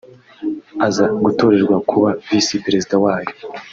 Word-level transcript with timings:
aza 0.87 1.05
gutorerwa 1.23 1.77
kuba 1.89 2.09
Visi 2.25 2.55
Perezida 2.65 2.95
wayo 3.03 3.33